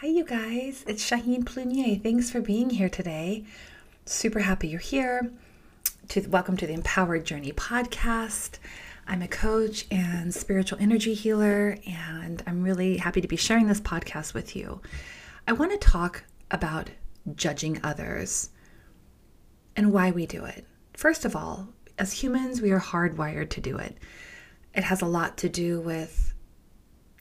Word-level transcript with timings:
Hi, 0.00 0.06
you 0.06 0.24
guys. 0.24 0.82
It's 0.88 1.06
Shaheen 1.06 1.44
Plunier. 1.44 2.02
Thanks 2.02 2.30
for 2.30 2.40
being 2.40 2.70
here 2.70 2.88
today. 2.88 3.44
Super 4.06 4.38
happy 4.38 4.68
you're 4.68 4.80
here. 4.80 5.30
To 6.08 6.26
welcome 6.26 6.56
to 6.56 6.66
the 6.66 6.72
Empowered 6.72 7.26
Journey 7.26 7.52
podcast. 7.52 8.58
I'm 9.06 9.20
a 9.20 9.28
coach 9.28 9.84
and 9.90 10.32
spiritual 10.32 10.78
energy 10.80 11.12
healer, 11.12 11.76
and 11.86 12.42
I'm 12.46 12.62
really 12.62 12.96
happy 12.96 13.20
to 13.20 13.28
be 13.28 13.36
sharing 13.36 13.66
this 13.66 13.82
podcast 13.82 14.32
with 14.32 14.56
you. 14.56 14.80
I 15.46 15.52
want 15.52 15.70
to 15.72 15.76
talk 15.76 16.24
about 16.50 16.88
judging 17.34 17.78
others 17.84 18.48
and 19.76 19.92
why 19.92 20.12
we 20.12 20.24
do 20.24 20.46
it. 20.46 20.64
First 20.94 21.26
of 21.26 21.36
all, 21.36 21.74
as 21.98 22.14
humans, 22.14 22.62
we 22.62 22.70
are 22.70 22.80
hardwired 22.80 23.50
to 23.50 23.60
do 23.60 23.76
it. 23.76 23.98
It 24.74 24.84
has 24.84 25.02
a 25.02 25.06
lot 25.06 25.36
to 25.36 25.50
do 25.50 25.78
with 25.78 26.32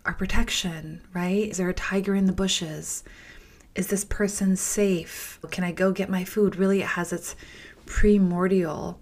our 0.09 0.15
protection, 0.15 0.99
right? 1.13 1.49
Is 1.49 1.57
there 1.57 1.69
a 1.69 1.73
tiger 1.75 2.15
in 2.15 2.25
the 2.25 2.33
bushes? 2.33 3.03
Is 3.75 3.85
this 3.89 4.03
person 4.03 4.55
safe? 4.55 5.37
Can 5.51 5.63
I 5.63 5.71
go 5.71 5.91
get 5.91 6.09
my 6.09 6.23
food? 6.23 6.55
Really, 6.55 6.81
it 6.81 6.87
has 6.87 7.13
its 7.13 7.35
primordial. 7.85 8.99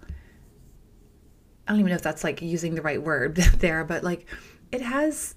I 1.66 1.72
don't 1.72 1.80
even 1.80 1.88
know 1.88 1.96
if 1.96 2.02
that's 2.02 2.24
like 2.24 2.42
using 2.42 2.74
the 2.74 2.82
right 2.82 3.02
word 3.02 3.36
there, 3.60 3.84
but 3.84 4.04
like 4.04 4.26
it 4.70 4.82
has 4.82 5.34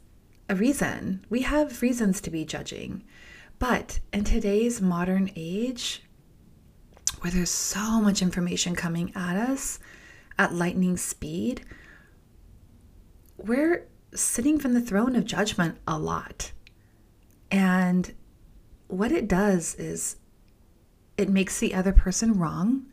a 0.50 0.56
reason. 0.56 1.26
We 1.30 1.44
have 1.44 1.82
reasons 1.82 2.20
to 2.22 2.30
be 2.30 2.44
judging. 2.44 3.06
But 3.58 4.02
in 4.12 4.26
today's 4.26 4.82
modern 4.82 5.32
age, 5.38 6.04
where 7.22 7.32
there's 7.32 7.50
so 7.50 8.02
much 8.02 8.22
information 8.22 8.76
coming 8.76 9.14
at 9.16 9.38
us 9.38 9.80
at 10.38 10.54
lightning 10.54 10.98
speed, 10.98 11.64
we're 13.38 13.88
sitting 14.14 14.60
from 14.60 14.74
the 14.74 14.82
throne 14.82 15.16
of 15.16 15.26
judgment 15.26 15.78
a 15.88 15.98
lot. 15.98 16.52
And 17.50 18.14
what 18.88 19.12
it 19.12 19.28
does 19.28 19.76
is 19.76 20.18
it 21.18 21.30
makes 21.30 21.60
the 21.60 21.74
other 21.74 21.94
person 21.94 22.38
wrong 22.38 22.86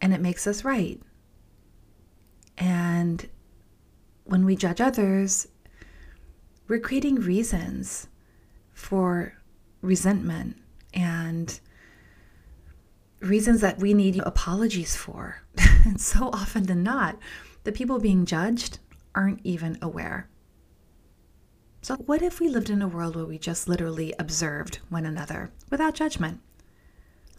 and 0.00 0.14
it 0.14 0.20
makes 0.20 0.46
us 0.46 0.64
right. 0.64 1.00
And 2.56 3.28
when 4.24 4.44
we 4.44 4.56
judge 4.56 4.80
others, 4.80 5.48
we're 6.68 6.80
creating 6.80 7.16
reasons 7.16 8.08
for 8.72 9.34
resentment 9.80 10.56
and 10.92 11.58
reasons 13.20 13.60
that 13.60 13.78
we 13.78 13.94
need 13.94 14.18
apologies 14.18 14.96
for. 14.96 15.42
and 15.84 16.00
so 16.00 16.30
often 16.32 16.64
than 16.64 16.82
not, 16.82 17.18
the 17.64 17.72
people 17.72 17.98
being 17.98 18.24
judged 18.24 18.78
aren't 19.18 19.40
even 19.42 19.76
aware. 19.82 20.28
So, 21.82 21.96
what 21.96 22.22
if 22.22 22.38
we 22.38 22.48
lived 22.48 22.70
in 22.70 22.80
a 22.80 22.88
world 22.88 23.16
where 23.16 23.24
we 23.24 23.36
just 23.36 23.68
literally 23.68 24.14
observed 24.16 24.78
one 24.88 25.04
another 25.04 25.50
without 25.70 25.94
judgment? 25.94 26.40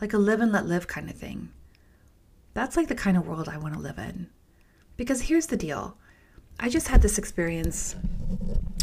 Like 0.01 0.11
a 0.11 0.17
live 0.17 0.41
and 0.41 0.51
let 0.51 0.65
live 0.65 0.87
kind 0.87 1.09
of 1.09 1.15
thing. 1.15 1.49
That's 2.53 2.75
like 2.75 2.89
the 2.89 2.95
kind 2.95 3.15
of 3.15 3.25
world 3.25 3.47
I 3.47 3.57
want 3.57 3.75
to 3.75 3.79
live 3.79 3.97
in. 3.97 4.27
Because 4.97 5.21
here's 5.21 5.47
the 5.47 5.55
deal 5.55 5.97
I 6.59 6.67
just 6.67 6.89
had 6.89 7.01
this 7.01 7.17
experience 7.17 7.95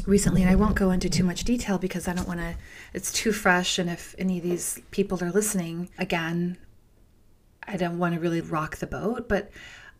recently, 0.06 0.40
and 0.40 0.50
I 0.50 0.54
won't 0.54 0.76
go 0.76 0.90
into 0.90 1.10
too 1.10 1.24
much 1.24 1.44
detail 1.44 1.76
because 1.76 2.08
I 2.08 2.14
don't 2.14 2.28
want 2.28 2.40
to, 2.40 2.54
it's 2.94 3.12
too 3.12 3.32
fresh. 3.32 3.78
And 3.78 3.90
if 3.90 4.14
any 4.18 4.38
of 4.38 4.42
these 4.42 4.80
people 4.90 5.22
are 5.22 5.30
listening, 5.30 5.90
again, 5.98 6.56
I 7.68 7.76
don't 7.76 7.98
want 7.98 8.14
to 8.14 8.20
really 8.20 8.40
rock 8.40 8.76
the 8.76 8.86
boat. 8.86 9.28
But 9.28 9.50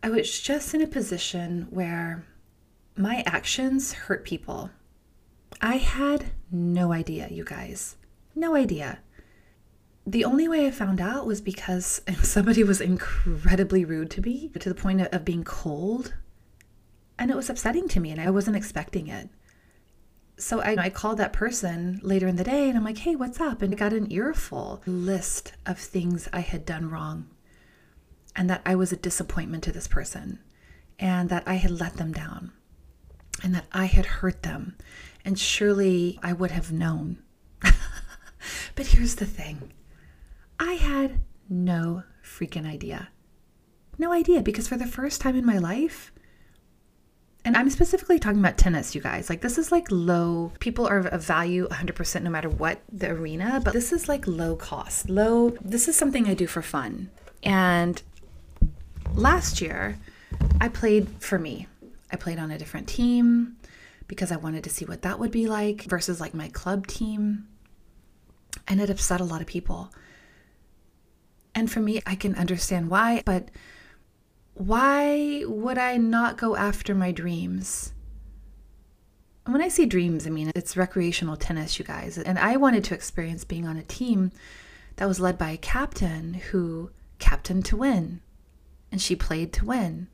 I 0.01 0.09
was 0.09 0.39
just 0.39 0.73
in 0.73 0.81
a 0.81 0.87
position 0.87 1.67
where 1.69 2.25
my 2.97 3.23
actions 3.25 3.93
hurt 3.93 4.25
people. 4.25 4.71
I 5.61 5.77
had 5.77 6.31
no 6.51 6.91
idea, 6.91 7.27
you 7.29 7.43
guys. 7.43 7.95
No 8.35 8.55
idea. 8.55 8.99
The 10.05 10.25
only 10.25 10.47
way 10.47 10.65
I 10.65 10.71
found 10.71 11.01
out 11.01 11.25
was 11.25 11.41
because 11.41 12.01
somebody 12.21 12.63
was 12.63 12.81
incredibly 12.81 13.85
rude 13.85 14.11
to 14.11 14.21
me 14.21 14.49
to 14.59 14.69
the 14.69 14.75
point 14.75 15.01
of 15.01 15.25
being 15.25 15.43
cold. 15.43 16.13
And 17.19 17.31
it 17.31 17.35
was 17.35 17.49
upsetting 17.49 17.87
to 17.89 17.99
me, 17.99 18.11
and 18.11 18.21
I 18.21 18.29
wasn't 18.29 18.57
expecting 18.57 19.07
it. 19.07 19.29
So 20.39 20.61
I, 20.61 20.75
I 20.77 20.89
called 20.89 21.17
that 21.17 21.33
person 21.33 21.99
later 22.03 22.27
in 22.27 22.35
the 22.35 22.43
day 22.43 22.69
and 22.69 22.77
I'm 22.77 22.83
like, 22.83 22.99
hey, 22.99 23.15
what's 23.15 23.41
up? 23.41 23.63
And 23.63 23.73
I 23.73 23.75
got 23.77 23.91
an 23.91 24.11
earful 24.11 24.83
list 24.85 25.53
of 25.65 25.79
things 25.79 26.29
I 26.31 26.41
had 26.41 26.63
done 26.63 26.91
wrong 26.91 27.27
and 28.35 28.47
that 28.47 28.61
I 28.63 28.75
was 28.75 28.91
a 28.91 28.97
disappointment 28.97 29.63
to 29.63 29.71
this 29.71 29.87
person 29.87 30.37
and 30.99 31.29
that 31.29 31.41
I 31.47 31.55
had 31.55 31.71
let 31.71 31.97
them 31.97 32.11
down 32.11 32.51
and 33.43 33.53
that 33.55 33.65
I 33.71 33.85
had 33.85 34.05
hurt 34.05 34.43
them. 34.43 34.75
And 35.25 35.37
surely 35.37 36.19
I 36.23 36.33
would 36.33 36.51
have 36.51 36.71
known. 36.71 37.19
but 37.61 38.87
here's 38.87 39.15
the 39.15 39.25
thing 39.25 39.73
I 40.59 40.73
had 40.73 41.19
no 41.49 42.03
freaking 42.23 42.65
idea. 42.65 43.09
No 43.97 44.11
idea, 44.11 44.41
because 44.41 44.67
for 44.67 44.77
the 44.77 44.85
first 44.85 45.21
time 45.21 45.35
in 45.35 45.45
my 45.45 45.57
life, 45.57 46.11
and 47.47 47.55
I'm 47.55 47.69
specifically 47.69 48.19
talking 48.19 48.39
about 48.39 48.57
tennis, 48.57 48.93
you 48.93 48.99
guys. 48.99 49.29
Like, 49.29 49.41
this 49.41 49.57
is 49.57 49.71
like 49.71 49.87
low, 49.89 50.51
people 50.59 50.85
are 50.85 50.99
of 50.99 51.23
value 51.23 51.67
100% 51.69 52.21
no 52.21 52.29
matter 52.29 52.49
what 52.49 52.81
the 52.91 53.09
arena, 53.09 53.61
but 53.63 53.73
this 53.73 53.93
is 53.93 54.09
like 54.09 54.27
low 54.27 54.55
cost, 54.55 55.09
low. 55.09 55.51
This 55.61 55.87
is 55.87 55.95
something 55.95 56.27
I 56.27 56.33
do 56.33 56.45
for 56.45 56.61
fun. 56.61 57.09
And 57.43 58.01
last 59.13 59.61
year, 59.61 59.97
I 60.59 60.67
played 60.67 61.07
for 61.19 61.39
me. 61.39 61.67
I 62.11 62.15
played 62.15 62.39
on 62.39 62.51
a 62.51 62.57
different 62.57 62.87
team 62.87 63.57
because 64.07 64.31
I 64.31 64.37
wanted 64.37 64.63
to 64.63 64.69
see 64.69 64.85
what 64.85 65.01
that 65.01 65.19
would 65.19 65.31
be 65.31 65.47
like 65.47 65.83
versus 65.83 66.21
like 66.21 66.33
my 66.33 66.49
club 66.49 66.87
team. 66.87 67.47
And 68.67 68.81
it 68.81 68.89
upset 68.89 69.21
a 69.21 69.25
lot 69.25 69.41
of 69.41 69.47
people. 69.47 69.91
And 71.53 71.71
for 71.71 71.79
me, 71.79 72.01
I 72.05 72.15
can 72.15 72.35
understand 72.35 72.89
why, 72.89 73.23
but 73.25 73.49
why 74.53 75.43
would 75.45 75.77
I 75.77 75.97
not 75.97 76.37
go 76.37 76.55
after 76.55 76.95
my 76.95 77.11
dreams? 77.11 77.93
And 79.45 79.53
when 79.53 79.63
I 79.63 79.69
say 79.69 79.85
dreams, 79.85 80.27
I 80.27 80.29
mean 80.29 80.51
it's 80.55 80.75
recreational 80.75 81.37
tennis, 81.37 81.79
you 81.79 81.85
guys. 81.85 82.17
And 82.17 82.37
I 82.37 82.57
wanted 82.57 82.83
to 82.85 82.93
experience 82.93 83.43
being 83.43 83.65
on 83.65 83.77
a 83.77 83.83
team 83.83 84.31
that 84.97 85.07
was 85.07 85.19
led 85.19 85.37
by 85.37 85.51
a 85.51 85.57
captain 85.57 86.33
who 86.33 86.91
captained 87.19 87.65
to 87.65 87.77
win. 87.77 88.21
And 88.91 89.01
she 89.01 89.15
played 89.15 89.53
to 89.53 89.65
win. 89.65 90.07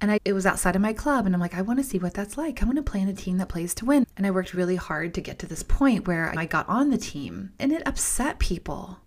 And 0.00 0.10
I, 0.10 0.20
it 0.24 0.32
was 0.32 0.46
outside 0.46 0.76
of 0.76 0.82
my 0.82 0.94
club, 0.94 1.26
and 1.26 1.34
I'm 1.34 1.40
like, 1.40 1.54
I 1.54 1.60
want 1.60 1.78
to 1.78 1.84
see 1.84 1.98
what 1.98 2.14
that's 2.14 2.38
like. 2.38 2.62
I 2.62 2.64
want 2.64 2.76
to 2.76 2.82
play 2.82 3.00
in 3.00 3.08
a 3.08 3.14
team 3.14 3.36
that 3.36 3.50
plays 3.50 3.74
to 3.74 3.84
win. 3.84 4.06
And 4.16 4.26
I 4.26 4.30
worked 4.30 4.54
really 4.54 4.76
hard 4.76 5.12
to 5.14 5.20
get 5.20 5.38
to 5.40 5.46
this 5.46 5.62
point 5.62 6.06
where 6.06 6.32
I 6.36 6.46
got 6.46 6.68
on 6.68 6.90
the 6.90 6.96
team, 6.98 7.52
and 7.58 7.70
it 7.70 7.86
upset 7.86 8.38
people. 8.38 9.00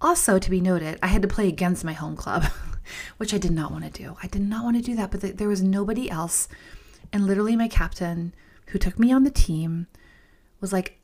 Also, 0.00 0.38
to 0.38 0.50
be 0.50 0.60
noted, 0.60 0.98
I 1.02 1.08
had 1.08 1.22
to 1.22 1.28
play 1.28 1.46
against 1.46 1.84
my 1.84 1.92
home 1.92 2.16
club, 2.16 2.44
which 3.18 3.32
I 3.32 3.38
did 3.38 3.52
not 3.52 3.70
want 3.70 3.84
to 3.84 4.02
do. 4.02 4.16
I 4.22 4.26
did 4.26 4.42
not 4.42 4.64
want 4.64 4.76
to 4.76 4.82
do 4.82 4.96
that, 4.96 5.12
but 5.12 5.38
there 5.38 5.48
was 5.48 5.62
nobody 5.62 6.10
else. 6.10 6.48
And 7.12 7.26
literally, 7.26 7.54
my 7.54 7.68
captain, 7.68 8.34
who 8.68 8.78
took 8.78 8.98
me 8.98 9.12
on 9.12 9.22
the 9.24 9.30
team, 9.30 9.86
was 10.60 10.72
like, 10.72 11.00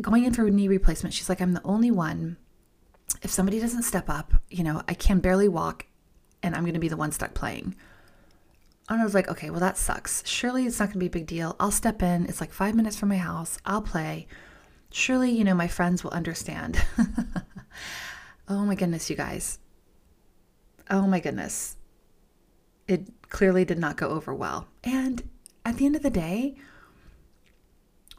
going 0.00 0.24
in 0.24 0.32
for 0.32 0.46
a 0.46 0.50
knee 0.50 0.68
replacement. 0.68 1.14
She's 1.14 1.28
like, 1.28 1.40
I'm 1.40 1.52
the 1.52 1.62
only 1.64 1.90
one. 1.90 2.36
If 3.22 3.30
somebody 3.30 3.60
doesn't 3.60 3.82
step 3.82 4.08
up, 4.08 4.34
you 4.50 4.64
know, 4.64 4.82
I 4.88 4.94
can 4.94 5.20
barely 5.20 5.48
walk 5.48 5.86
and 6.44 6.54
I'm 6.54 6.62
going 6.62 6.74
to 6.74 6.80
be 6.80 6.88
the 6.88 6.96
one 6.96 7.10
stuck 7.10 7.34
playing. 7.34 7.74
And 8.88 9.00
I 9.00 9.04
was 9.04 9.14
like, 9.14 9.28
okay, 9.28 9.48
well, 9.48 9.60
that 9.60 9.78
sucks. 9.78 10.22
Surely 10.26 10.66
it's 10.66 10.78
not 10.78 10.86
going 10.86 10.94
to 10.94 10.98
be 10.98 11.06
a 11.06 11.10
big 11.10 11.26
deal. 11.26 11.56
I'll 11.58 11.70
step 11.70 12.02
in. 12.02 12.26
It's 12.26 12.40
like 12.40 12.52
five 12.52 12.74
minutes 12.74 12.96
from 12.96 13.08
my 13.08 13.16
house. 13.16 13.58
I'll 13.64 13.80
play. 13.80 14.26
Surely, 14.90 15.30
you 15.30 15.42
know, 15.42 15.54
my 15.54 15.68
friends 15.68 16.04
will 16.04 16.10
understand. 16.10 16.84
oh 18.48 18.66
my 18.66 18.74
goodness, 18.74 19.08
you 19.08 19.16
guys. 19.16 19.58
Oh 20.90 21.06
my 21.06 21.18
goodness. 21.18 21.76
It 22.86 23.08
clearly 23.30 23.64
did 23.64 23.78
not 23.78 23.96
go 23.96 24.10
over 24.10 24.34
well. 24.34 24.68
And 24.84 25.26
at 25.64 25.78
the 25.78 25.86
end 25.86 25.96
of 25.96 26.02
the 26.02 26.10
day, 26.10 26.56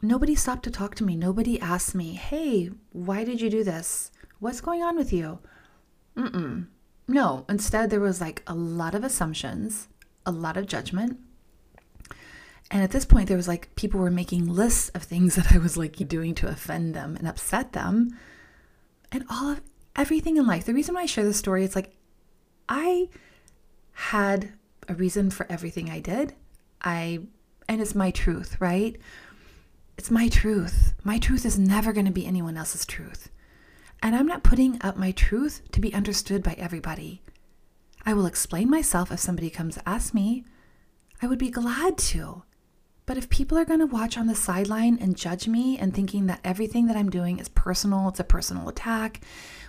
nobody 0.02 0.34
stopped 0.34 0.64
to 0.64 0.70
talk 0.72 0.96
to 0.96 1.04
me. 1.04 1.14
Nobody 1.14 1.60
asked 1.60 1.94
me, 1.94 2.14
hey, 2.14 2.70
why 2.90 3.22
did 3.22 3.40
you 3.40 3.50
do 3.50 3.62
this? 3.62 4.10
What's 4.40 4.60
going 4.60 4.82
on 4.82 4.96
with 4.96 5.12
you? 5.12 5.38
Mm-mm. 6.16 6.66
No, 7.08 7.44
instead, 7.48 7.90
there 7.90 8.00
was 8.00 8.20
like 8.20 8.42
a 8.46 8.54
lot 8.54 8.94
of 8.94 9.04
assumptions, 9.04 9.88
a 10.24 10.32
lot 10.32 10.56
of 10.56 10.66
judgment. 10.66 11.18
And 12.70 12.82
at 12.82 12.90
this 12.90 13.04
point, 13.04 13.28
there 13.28 13.36
was 13.36 13.46
like 13.46 13.74
people 13.76 14.00
were 14.00 14.10
making 14.10 14.48
lists 14.48 14.88
of 14.90 15.02
things 15.02 15.34
that 15.36 15.52
I 15.52 15.58
was 15.58 15.76
like 15.76 15.96
doing 16.08 16.34
to 16.36 16.48
offend 16.48 16.94
them 16.94 17.16
and 17.16 17.28
upset 17.28 17.72
them. 17.72 18.18
And 19.12 19.24
all 19.30 19.50
of 19.50 19.60
everything 19.94 20.36
in 20.36 20.46
life. 20.46 20.64
The 20.64 20.74
reason 20.74 20.94
why 20.94 21.02
I 21.02 21.06
share 21.06 21.24
this 21.24 21.38
story, 21.38 21.64
it's 21.64 21.76
like 21.76 21.94
I 22.68 23.08
had 23.92 24.52
a 24.88 24.94
reason 24.94 25.30
for 25.30 25.46
everything 25.50 25.90
I 25.90 26.00
did. 26.00 26.34
I, 26.82 27.20
and 27.68 27.80
it's 27.80 27.94
my 27.94 28.10
truth, 28.10 28.60
right? 28.60 28.96
It's 29.96 30.10
my 30.10 30.28
truth. 30.28 30.94
My 31.02 31.18
truth 31.18 31.46
is 31.46 31.58
never 31.58 31.92
going 31.92 32.06
to 32.06 32.12
be 32.12 32.26
anyone 32.26 32.56
else's 32.56 32.84
truth. 32.84 33.30
And 34.06 34.14
I'm 34.14 34.28
not 34.28 34.44
putting 34.44 34.80
up 34.82 34.96
my 34.96 35.10
truth 35.10 35.62
to 35.72 35.80
be 35.80 35.92
understood 35.92 36.40
by 36.40 36.52
everybody. 36.52 37.22
I 38.04 38.14
will 38.14 38.26
explain 38.26 38.70
myself 38.70 39.10
if 39.10 39.18
somebody 39.18 39.50
comes 39.50 39.80
ask 39.84 40.14
me. 40.14 40.44
I 41.20 41.26
would 41.26 41.40
be 41.40 41.50
glad 41.50 41.98
to. 41.98 42.44
But 43.04 43.16
if 43.16 43.28
people 43.28 43.58
are 43.58 43.64
going 43.64 43.80
to 43.80 43.86
watch 43.86 44.16
on 44.16 44.28
the 44.28 44.36
sideline 44.36 44.96
and 45.00 45.16
judge 45.16 45.48
me 45.48 45.76
and 45.76 45.92
thinking 45.92 46.26
that 46.26 46.38
everything 46.44 46.86
that 46.86 46.96
I'm 46.96 47.10
doing 47.10 47.40
is 47.40 47.48
personal, 47.48 48.08
it's 48.08 48.20
a 48.20 48.24
personal 48.24 48.68
attack, 48.68 49.22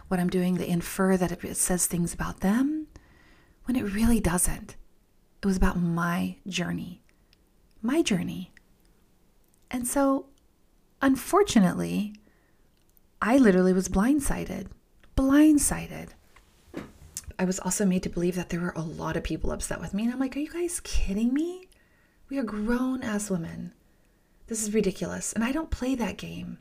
what 0.07 0.19
I'm 0.19 0.29
doing, 0.29 0.53
they 0.53 0.67
infer 0.67 1.17
that 1.17 1.31
it 1.43 1.57
says 1.57 1.87
things 1.87 2.13
about 2.13 2.41
them, 2.41 2.85
when 3.65 3.75
it 3.75 3.91
really 3.91 4.19
doesn't. 4.19 4.75
It 5.41 5.47
was 5.47 5.57
about 5.57 5.81
my 5.81 6.35
journey. 6.45 7.01
My 7.81 8.03
journey. 8.03 8.51
And 9.71 9.87
so, 9.87 10.27
unfortunately, 11.01 12.13
I 13.21 13.37
literally 13.37 13.73
was 13.73 13.89
blindsided. 13.89 14.67
Blindsided. 15.15 16.09
I 17.39 17.45
was 17.45 17.59
also 17.59 17.85
made 17.85 18.03
to 18.03 18.09
believe 18.09 18.35
that 18.35 18.49
there 18.49 18.59
were 18.59 18.73
a 18.75 18.81
lot 18.81 19.17
of 19.17 19.23
people 19.23 19.51
upset 19.51 19.79
with 19.79 19.93
me. 19.93 20.03
And 20.03 20.13
I'm 20.13 20.19
like, 20.19 20.35
are 20.35 20.39
you 20.39 20.51
guys 20.51 20.79
kidding 20.79 21.33
me? 21.33 21.67
We 22.29 22.37
are 22.37 22.43
grown 22.43 23.03
ass 23.03 23.29
women. 23.29 23.73
This 24.47 24.63
is 24.63 24.73
ridiculous. 24.73 25.33
And 25.33 25.43
I 25.43 25.51
don't 25.51 25.69
play 25.69 25.95
that 25.95 26.17
game. 26.17 26.59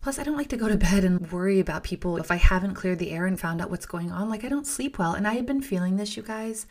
Plus, 0.00 0.18
I 0.18 0.22
don't 0.24 0.36
like 0.36 0.48
to 0.48 0.56
go 0.56 0.68
to 0.68 0.76
bed 0.76 1.04
and 1.04 1.30
worry 1.32 1.60
about 1.60 1.82
people 1.82 2.16
if 2.18 2.30
I 2.30 2.36
haven't 2.36 2.74
cleared 2.74 2.98
the 2.98 3.10
air 3.10 3.26
and 3.26 3.38
found 3.38 3.60
out 3.60 3.70
what's 3.70 3.86
going 3.86 4.10
on. 4.10 4.28
Like, 4.28 4.44
I 4.44 4.48
don't 4.48 4.66
sleep 4.66 4.98
well. 4.98 5.14
And 5.14 5.26
I 5.26 5.34
have 5.34 5.46
been 5.46 5.62
feeling 5.62 5.96
this, 5.96 6.16
you 6.16 6.22
guys. 6.22 6.66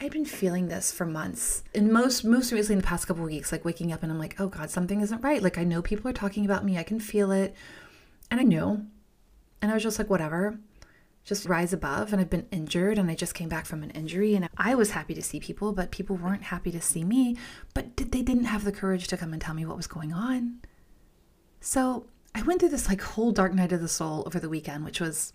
I've 0.00 0.10
been 0.10 0.24
feeling 0.24 0.68
this 0.68 0.90
for 0.90 1.06
months. 1.06 1.62
And 1.74 1.92
most 1.92 2.24
most 2.24 2.52
recently 2.52 2.74
in 2.74 2.80
the 2.80 2.86
past 2.86 3.06
couple 3.06 3.24
weeks, 3.24 3.52
like 3.52 3.64
waking 3.64 3.92
up 3.92 4.02
and 4.02 4.10
I'm 4.10 4.18
like, 4.18 4.40
oh 4.40 4.48
God, 4.48 4.70
something 4.70 5.00
isn't 5.00 5.22
right. 5.22 5.42
Like 5.42 5.56
I 5.56 5.64
know 5.64 5.82
people 5.82 6.10
are 6.10 6.14
talking 6.14 6.44
about 6.44 6.64
me. 6.64 6.78
I 6.78 6.82
can 6.82 6.98
feel 6.98 7.30
it. 7.30 7.54
And 8.34 8.40
I 8.40 8.42
knew. 8.42 8.84
And 9.62 9.70
I 9.70 9.74
was 9.74 9.84
just 9.84 9.96
like, 9.96 10.10
whatever 10.10 10.58
just 11.24 11.46
rise 11.46 11.72
above. 11.72 12.12
And 12.12 12.20
I've 12.20 12.30
been 12.30 12.48
injured 12.50 12.98
and 12.98 13.08
I 13.08 13.14
just 13.14 13.32
came 13.32 13.48
back 13.48 13.64
from 13.64 13.84
an 13.84 13.90
injury. 13.90 14.34
And 14.34 14.48
I 14.56 14.74
was 14.74 14.90
happy 14.90 15.14
to 15.14 15.22
see 15.22 15.38
people, 15.38 15.72
but 15.72 15.92
people 15.92 16.16
weren't 16.16 16.42
happy 16.42 16.72
to 16.72 16.80
see 16.80 17.04
me. 17.04 17.36
But 17.74 17.96
they 17.96 18.22
didn't 18.22 18.46
have 18.46 18.64
the 18.64 18.72
courage 18.72 19.06
to 19.06 19.16
come 19.16 19.32
and 19.32 19.40
tell 19.40 19.54
me 19.54 19.64
what 19.64 19.76
was 19.76 19.86
going 19.86 20.12
on. 20.12 20.56
So 21.60 22.06
I 22.34 22.42
went 22.42 22.58
through 22.58 22.70
this 22.70 22.88
like 22.88 23.00
whole 23.00 23.30
dark 23.30 23.54
night 23.54 23.70
of 23.70 23.80
the 23.80 23.88
soul 23.88 24.24
over 24.26 24.40
the 24.40 24.48
weekend, 24.48 24.84
which 24.84 25.00
was 25.00 25.32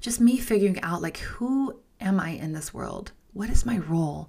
just 0.00 0.20
me 0.20 0.36
figuring 0.36 0.78
out 0.82 1.00
like, 1.00 1.16
who 1.16 1.80
am 1.98 2.20
I 2.20 2.32
in 2.32 2.52
this 2.52 2.74
world? 2.74 3.12
What 3.32 3.48
is 3.48 3.64
my 3.64 3.78
role? 3.78 4.28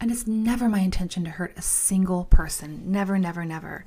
And 0.00 0.10
it's 0.10 0.26
never 0.26 0.70
my 0.70 0.80
intention 0.80 1.22
to 1.24 1.30
hurt 1.30 1.52
a 1.56 1.62
single 1.62 2.24
person. 2.24 2.90
Never, 2.90 3.18
never, 3.18 3.44
never. 3.44 3.84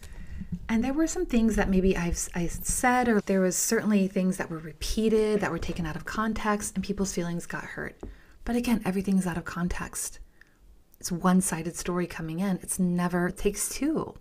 And 0.70 0.84
there 0.84 0.94
were 0.94 1.08
some 1.08 1.26
things 1.26 1.56
that 1.56 1.70
maybe 1.70 1.96
I've 1.96 2.30
I 2.36 2.48
said, 2.48 3.08
or 3.08 3.22
there 3.22 3.42
was 3.42 3.56
certainly 3.58 4.08
things 4.08 4.38
that 4.38 4.50
were 4.50 4.60
repeated 4.60 5.42
that 5.42 5.52
were 5.52 5.60
taken 5.60 5.86
out 5.86 5.96
of 5.96 6.06
context, 6.06 6.76
and 6.76 6.84
people's 6.84 7.14
feelings 7.14 7.46
got 7.46 7.64
hurt. 7.64 7.98
But 8.46 8.56
again, 8.56 8.82
everything's 8.86 9.28
out 9.28 9.38
of 9.38 9.46
context. 9.46 10.20
It's 11.00 11.12
one-sided 11.12 11.76
story 11.76 12.08
coming 12.08 12.40
in. 12.40 12.60
It's 12.62 12.80
never 12.80 13.28
it 13.28 13.38
takes 13.38 13.70
two. 13.70 14.16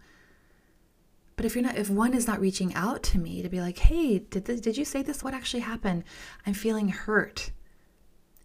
But 1.36 1.44
if 1.44 1.54
you're 1.54 1.64
not, 1.64 1.76
if 1.76 1.90
one 1.90 2.14
is 2.14 2.26
not 2.26 2.40
reaching 2.40 2.74
out 2.74 3.02
to 3.04 3.18
me 3.18 3.42
to 3.42 3.48
be 3.48 3.60
like, 3.60 3.78
"Hey, 3.78 4.18
did 4.18 4.46
this, 4.46 4.60
did 4.60 4.76
you 4.76 4.84
say 4.84 5.02
this? 5.02 5.22
What 5.22 5.34
actually 5.34 5.60
happened? 5.60 6.04
I'm 6.46 6.54
feeling 6.54 6.88
hurt." 6.88 7.50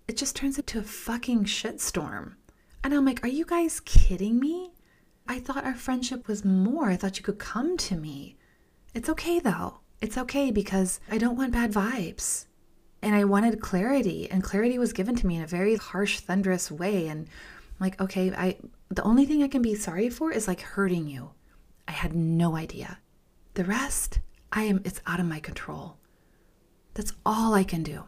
It 0.07 0.17
just 0.17 0.35
turns 0.35 0.57
into 0.57 0.79
a 0.79 0.83
fucking 0.83 1.45
shitstorm. 1.45 2.35
And 2.83 2.93
I'm 2.93 3.05
like, 3.05 3.23
"Are 3.23 3.29
you 3.29 3.45
guys 3.45 3.79
kidding 3.79 4.39
me?" 4.39 4.73
I 5.27 5.39
thought 5.39 5.65
our 5.65 5.75
friendship 5.75 6.27
was 6.27 6.43
more. 6.43 6.89
I 6.89 6.95
thought 6.95 7.17
you 7.17 7.23
could 7.23 7.39
come 7.39 7.77
to 7.77 7.95
me. 7.95 8.37
It's 8.93 9.09
okay 9.09 9.39
though. 9.39 9.79
It's 10.01 10.17
okay 10.17 10.51
because 10.51 10.99
I 11.09 11.17
don't 11.17 11.37
want 11.37 11.53
bad 11.53 11.71
vibes. 11.71 12.47
And 13.03 13.15
I 13.15 13.23
wanted 13.23 13.61
clarity, 13.61 14.29
and 14.29 14.43
clarity 14.43 14.77
was 14.77 14.93
given 14.93 15.15
to 15.15 15.25
me 15.25 15.35
in 15.35 15.41
a 15.41 15.47
very 15.47 15.75
harsh, 15.75 16.19
thunderous 16.19 16.69
way. 16.69 17.07
And 17.07 17.21
I'm 17.27 17.77
like, 17.79 17.99
okay, 17.99 18.31
I 18.31 18.57
the 18.89 19.03
only 19.03 19.25
thing 19.25 19.41
I 19.41 19.47
can 19.47 19.61
be 19.61 19.75
sorry 19.75 20.09
for 20.09 20.31
is 20.31 20.47
like 20.47 20.61
hurting 20.61 21.07
you. 21.07 21.31
I 21.87 21.93
had 21.93 22.15
no 22.15 22.55
idea. 22.55 22.99
The 23.53 23.63
rest, 23.65 24.19
I 24.51 24.63
am 24.63 24.81
it's 24.85 25.01
out 25.07 25.19
of 25.19 25.25
my 25.25 25.39
control. 25.39 25.97
That's 26.93 27.13
all 27.25 27.53
I 27.53 27.63
can 27.63 27.83
do. 27.83 28.03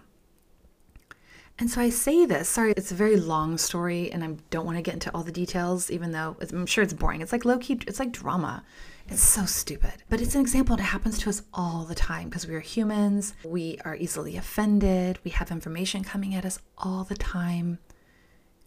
And 1.59 1.69
so 1.69 1.81
I 1.81 1.89
say 1.89 2.25
this, 2.25 2.49
sorry, 2.49 2.73
it's 2.75 2.91
a 2.91 2.95
very 2.95 3.15
long 3.15 3.57
story 3.57 4.11
and 4.11 4.23
I 4.23 4.35
don't 4.49 4.65
want 4.65 4.77
to 4.77 4.81
get 4.81 4.95
into 4.95 5.11
all 5.13 5.23
the 5.23 5.31
details, 5.31 5.91
even 5.91 6.11
though 6.11 6.35
I'm 6.51 6.65
sure 6.65 6.83
it's 6.83 6.93
boring. 6.93 7.21
It's 7.21 7.31
like 7.31 7.45
low 7.45 7.59
key, 7.59 7.79
it's 7.87 7.99
like 7.99 8.11
drama. 8.11 8.63
It's 9.07 9.21
so 9.21 9.45
stupid. 9.45 9.93
But 10.09 10.21
it's 10.21 10.33
an 10.33 10.41
example 10.41 10.77
that 10.77 10.83
happens 10.83 11.19
to 11.19 11.29
us 11.29 11.43
all 11.53 11.83
the 11.83 11.93
time 11.93 12.29
because 12.29 12.47
we 12.47 12.55
are 12.55 12.59
humans. 12.61 13.33
We 13.43 13.77
are 13.85 13.95
easily 13.95 14.35
offended. 14.35 15.19
We 15.23 15.31
have 15.31 15.51
information 15.51 16.03
coming 16.03 16.33
at 16.33 16.45
us 16.45 16.59
all 16.77 17.03
the 17.03 17.15
time. 17.15 17.79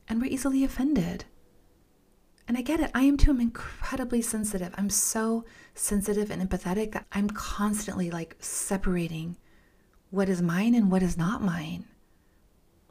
And 0.09 0.21
we're 0.21 0.31
easily 0.31 0.63
offended. 0.63 1.25
And 2.47 2.57
I 2.57 2.61
get 2.61 2.79
it. 2.79 2.93
I 2.95 3.03
am 3.03 3.17
too. 3.17 3.33
I'm 3.33 3.41
incredibly 3.41 4.23
sensitive. 4.23 4.73
I'm 4.79 4.91
so 4.91 5.45
sensitive 5.75 6.31
and 6.31 6.49
empathetic 6.49 6.93
that 6.93 7.07
I'm 7.11 7.31
constantly 7.31 8.11
like 8.11 8.37
separating 8.39 9.37
what 10.11 10.29
is 10.29 10.41
mine 10.41 10.75
and 10.75 10.93
what 10.93 11.03
is 11.03 11.17
not 11.17 11.43
mine 11.43 11.87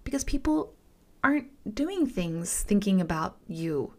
because 0.06 0.24
people 0.24 0.74
aren't 1.22 1.75
doing 1.75 2.07
things 2.07 2.63
thinking 2.63 3.02
about 3.02 3.36
you. 3.48 3.94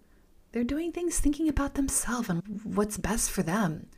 They're 0.52 0.64
doing 0.64 0.92
things 0.92 1.18
thinking 1.18 1.50
about 1.50 1.74
themselves 1.74 2.30
and 2.30 2.42
what's 2.64 2.96
best 2.96 3.30
for 3.30 3.42
them. 3.42 3.88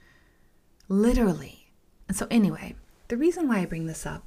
Literally. 0.88 1.70
And 2.08 2.16
so 2.16 2.26
anyway, 2.30 2.74
the 3.06 3.16
reason 3.16 3.46
why 3.46 3.58
I 3.58 3.66
bring 3.66 3.86
this 3.86 4.04
up 4.04 4.26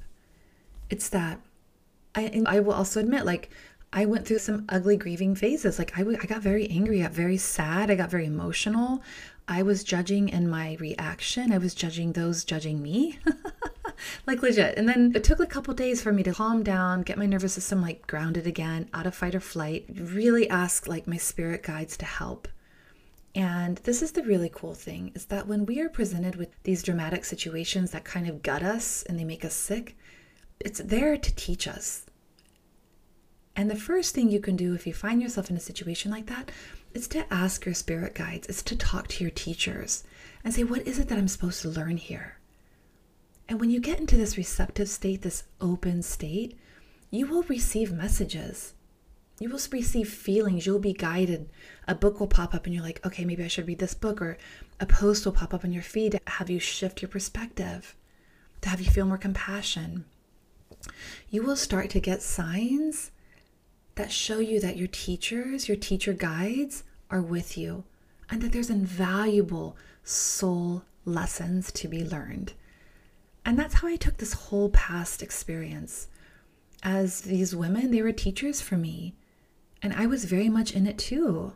it's 0.88 1.08
that 1.08 1.40
I 2.14 2.42
I 2.46 2.60
will 2.60 2.74
also 2.74 3.00
admit 3.00 3.24
like 3.24 3.50
I 3.92 4.04
went 4.06 4.26
through 4.26 4.38
some 4.38 4.64
ugly 4.68 4.96
grieving 4.96 5.34
phases. 5.34 5.78
Like 5.78 5.92
I, 5.96 6.00
w- 6.00 6.18
I 6.22 6.26
got 6.26 6.42
very 6.42 6.68
angry, 6.68 7.00
I 7.00 7.04
got 7.04 7.12
very 7.12 7.36
sad, 7.36 7.90
I 7.90 7.94
got 7.94 8.10
very 8.10 8.26
emotional. 8.26 9.02
I 9.48 9.62
was 9.62 9.84
judging 9.84 10.28
in 10.28 10.48
my 10.48 10.76
reaction. 10.80 11.52
I 11.52 11.58
was 11.58 11.74
judging 11.74 12.12
those 12.12 12.44
judging 12.44 12.80
me. 12.82 13.18
like 14.26 14.42
legit. 14.42 14.76
And 14.76 14.88
then 14.88 15.12
it 15.14 15.24
took 15.24 15.40
a 15.40 15.46
couple 15.46 15.74
days 15.74 16.02
for 16.02 16.12
me 16.12 16.22
to 16.22 16.32
calm 16.32 16.62
down, 16.62 17.02
get 17.02 17.18
my 17.18 17.26
nervous 17.26 17.54
system 17.54 17.80
like 17.82 18.06
grounded 18.06 18.46
again, 18.46 18.88
out 18.94 19.06
of 19.06 19.14
fight 19.14 19.34
or 19.34 19.40
flight, 19.40 19.86
really 19.94 20.48
ask 20.48 20.86
like 20.86 21.06
my 21.06 21.16
spirit 21.16 21.62
guides 21.62 21.96
to 21.98 22.04
help. 22.04 22.48
And 23.34 23.78
this 23.78 24.02
is 24.02 24.12
the 24.12 24.22
really 24.22 24.50
cool 24.52 24.74
thing 24.74 25.12
is 25.14 25.26
that 25.26 25.46
when 25.46 25.64
we 25.64 25.80
are 25.80 25.88
presented 25.88 26.36
with 26.36 26.50
these 26.64 26.82
dramatic 26.82 27.24
situations 27.24 27.90
that 27.92 28.04
kind 28.04 28.28
of 28.28 28.42
gut 28.42 28.62
us 28.62 29.02
and 29.04 29.18
they 29.18 29.24
make 29.24 29.44
us 29.44 29.54
sick, 29.54 29.96
it's 30.60 30.80
there 30.80 31.16
to 31.16 31.34
teach 31.34 31.66
us. 31.66 32.04
And 33.56 33.70
the 33.70 33.76
first 33.76 34.14
thing 34.14 34.30
you 34.30 34.40
can 34.40 34.56
do 34.56 34.74
if 34.74 34.86
you 34.86 34.92
find 34.94 35.20
yourself 35.20 35.50
in 35.50 35.56
a 35.56 35.60
situation 35.60 36.10
like 36.10 36.26
that 36.26 36.50
is 36.94 37.08
to 37.08 37.32
ask 37.32 37.64
your 37.64 37.74
spirit 37.74 38.14
guides, 38.14 38.46
it's 38.48 38.62
to 38.64 38.76
talk 38.76 39.08
to 39.08 39.24
your 39.24 39.30
teachers 39.30 40.04
and 40.44 40.52
say, 40.52 40.64
what 40.64 40.86
is 40.86 40.98
it 40.98 41.08
that 41.08 41.18
I'm 41.18 41.28
supposed 41.28 41.62
to 41.62 41.68
learn 41.68 41.96
here? 41.96 42.38
And 43.52 43.60
when 43.60 43.68
you 43.68 43.80
get 43.80 44.00
into 44.00 44.16
this 44.16 44.38
receptive 44.38 44.88
state, 44.88 45.20
this 45.20 45.44
open 45.60 46.00
state, 46.00 46.58
you 47.10 47.26
will 47.26 47.42
receive 47.42 47.92
messages. 47.92 48.72
You 49.40 49.50
will 49.50 49.60
receive 49.70 50.08
feelings. 50.08 50.64
You'll 50.64 50.78
be 50.78 50.94
guided. 50.94 51.50
A 51.86 51.94
book 51.94 52.18
will 52.18 52.28
pop 52.28 52.54
up 52.54 52.64
and 52.64 52.74
you're 52.74 52.82
like, 52.82 53.04
okay, 53.04 53.26
maybe 53.26 53.44
I 53.44 53.48
should 53.48 53.66
read 53.66 53.78
this 53.78 53.92
book. 53.92 54.22
Or 54.22 54.38
a 54.80 54.86
post 54.86 55.26
will 55.26 55.34
pop 55.34 55.52
up 55.52 55.66
on 55.66 55.72
your 55.74 55.82
feed 55.82 56.12
to 56.12 56.20
have 56.28 56.48
you 56.48 56.58
shift 56.58 57.02
your 57.02 57.10
perspective, 57.10 57.94
to 58.62 58.70
have 58.70 58.80
you 58.80 58.90
feel 58.90 59.04
more 59.04 59.18
compassion. 59.18 60.06
You 61.28 61.42
will 61.42 61.56
start 61.56 61.90
to 61.90 62.00
get 62.00 62.22
signs 62.22 63.10
that 63.96 64.10
show 64.10 64.38
you 64.38 64.60
that 64.60 64.78
your 64.78 64.88
teachers, 64.88 65.68
your 65.68 65.76
teacher 65.76 66.14
guides 66.14 66.84
are 67.10 67.20
with 67.20 67.58
you 67.58 67.84
and 68.30 68.40
that 68.40 68.52
there's 68.52 68.70
invaluable 68.70 69.76
soul 70.04 70.84
lessons 71.04 71.70
to 71.72 71.86
be 71.86 72.02
learned. 72.02 72.54
And 73.44 73.58
that's 73.58 73.74
how 73.74 73.88
I 73.88 73.96
took 73.96 74.18
this 74.18 74.34
whole 74.34 74.70
past 74.70 75.22
experience. 75.22 76.08
As 76.82 77.22
these 77.22 77.54
women, 77.54 77.90
they 77.90 78.02
were 78.02 78.12
teachers 78.12 78.60
for 78.60 78.76
me. 78.76 79.14
And 79.82 79.92
I 79.92 80.06
was 80.06 80.24
very 80.24 80.48
much 80.48 80.72
in 80.72 80.86
it 80.86 80.98
too. 80.98 81.54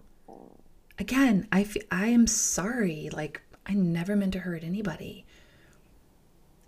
Again, 0.98 1.46
I, 1.52 1.62
f- 1.62 1.76
I 1.90 2.06
am 2.06 2.26
sorry. 2.26 3.08
Like, 3.12 3.40
I 3.66 3.74
never 3.74 4.16
meant 4.16 4.32
to 4.32 4.40
hurt 4.40 4.64
anybody. 4.64 5.24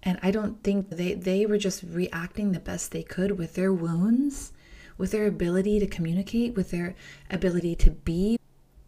And 0.03 0.19
I 0.23 0.31
don't 0.31 0.63
think 0.63 0.91
they, 0.91 1.15
they 1.15 1.47
were 1.47 1.59
just 1.59 1.83
reacting 1.83 2.53
the 2.53 2.61
best 2.61 2.93
they 2.93 3.03
could 3.03 3.39
with 3.39 3.55
their 3.55 3.73
wounds, 3.73 4.53
with 4.97 5.11
their 5.11 5.27
ability 5.27 5.81
to 5.81 5.87
communicate, 5.87 6.55
with 6.55 6.71
their 6.71 6.95
ability 7.31 7.75
to 7.77 7.91
be, 7.91 8.39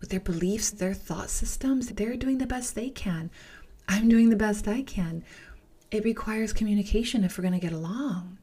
with 0.01 0.11
their 0.11 0.21
beliefs, 0.21 0.71
their 0.71 0.95
thought 0.95 1.31
systems. 1.31 1.89
They're 1.89 2.17
doing 2.17 2.39
the 2.39 2.47
best 2.47 2.75
they 2.75 2.91
can. 2.91 3.31
I'm 3.89 4.09
doing 4.09 4.31
the 4.31 4.37
best 4.37 4.69
I 4.69 4.83
can 4.83 5.25
it 5.90 6.04
requires 6.04 6.52
communication 6.52 7.25
if 7.25 7.37
we're 7.37 7.42
going 7.42 7.54
to 7.54 7.61
get 7.61 7.73
along. 7.73 8.38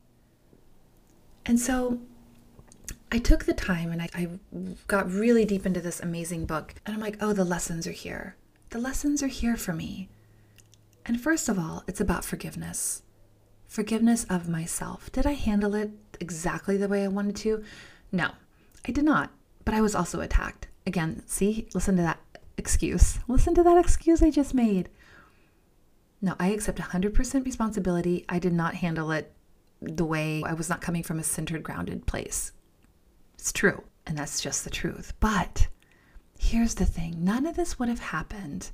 And 1.45 1.59
so 1.59 1.99
I 3.11 3.19
took 3.19 3.45
the 3.45 3.53
time 3.53 3.91
and 3.91 4.01
I, 4.01 4.09
I, 4.13 4.27
got 4.87 5.09
really 5.09 5.45
deep 5.45 5.65
into 5.65 5.79
this 5.79 6.01
amazing 6.01 6.45
book. 6.45 6.75
And 6.85 6.93
I'm 6.93 7.01
like, 7.01 7.17
oh, 7.21 7.33
the 7.33 7.45
lessons 7.45 7.87
are 7.87 7.91
here. 7.91 8.35
The 8.71 8.79
lessons 8.79 9.23
are 9.23 9.27
here 9.27 9.55
for 9.55 9.71
me. 9.71 10.09
And 11.05 11.21
first 11.21 11.47
of 11.47 11.57
all, 11.57 11.83
it's 11.87 12.01
about 12.01 12.25
forgiveness 12.25 13.03
forgiveness 13.67 14.25
of 14.29 14.47
myself. 14.47 15.11
Did 15.11 15.25
I 15.25 15.33
handle 15.33 15.75
it 15.75 15.91
exactly 16.19 16.77
the 16.77 16.87
way 16.87 17.03
I 17.03 17.09
wanted 17.09 17.35
to? 17.37 17.63
No, 18.11 18.31
I 18.87 18.91
did 18.91 19.03
not. 19.03 19.31
But 19.65 19.73
I 19.73 19.81
was 19.81 19.93
also 19.93 20.21
attacked. 20.21 20.67
Again, 20.85 21.21
see, 21.25 21.67
listen 21.73 21.97
to 21.97 22.01
that 22.01 22.19
excuse. 22.57 23.19
Listen 23.27 23.53
to 23.55 23.63
that 23.63 23.77
excuse 23.77 24.23
I 24.23 24.31
just 24.31 24.53
made. 24.53 24.89
No, 26.21 26.35
I 26.39 26.47
accept 26.49 26.79
100% 26.79 27.45
responsibility. 27.45 28.25
I 28.27 28.39
did 28.39 28.53
not 28.53 28.75
handle 28.75 29.11
it 29.11 29.33
the 29.81 30.05
way 30.05 30.43
I 30.43 30.53
was 30.53 30.69
not 30.69 30.81
coming 30.81 31.03
from 31.03 31.19
a 31.19 31.23
centered, 31.23 31.63
grounded 31.63 32.07
place. 32.07 32.51
It's 33.35 33.53
true, 33.53 33.83
and 34.05 34.17
that's 34.17 34.41
just 34.41 34.63
the 34.63 34.71
truth. 34.71 35.13
But 35.19 35.67
here's 36.39 36.75
the 36.75 36.85
thing 36.85 37.23
none 37.23 37.45
of 37.45 37.55
this 37.55 37.77
would 37.77 37.89
have 37.89 37.99
happened 37.99 38.71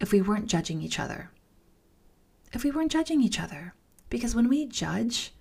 if 0.00 0.12
we 0.12 0.20
weren't 0.20 0.46
judging 0.46 0.82
each 0.82 1.00
other. 1.00 1.30
If 2.52 2.64
we 2.64 2.70
weren't 2.70 2.92
judging 2.92 3.22
each 3.22 3.40
other. 3.40 3.74
Because 4.10 4.34
when 4.34 4.48
we 4.48 4.66
judge, 4.66 5.34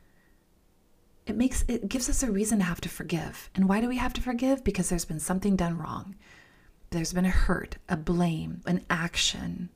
it 1.25 1.37
makes 1.37 1.63
it 1.67 1.87
gives 1.87 2.09
us 2.09 2.23
a 2.23 2.31
reason 2.31 2.59
to 2.59 2.65
have 2.65 2.81
to 2.81 2.89
forgive. 2.89 3.49
And 3.55 3.67
why 3.67 3.81
do 3.81 3.87
we 3.87 3.97
have 3.97 4.13
to 4.13 4.21
forgive? 4.21 4.63
Because 4.63 4.89
there's 4.89 5.05
been 5.05 5.19
something 5.19 5.55
done 5.55 5.77
wrong. 5.77 6.15
There's 6.89 7.13
been 7.13 7.25
a 7.25 7.29
hurt, 7.29 7.77
a 7.89 7.97
blame, 7.97 8.61
an 8.65 8.85
action 8.89 9.69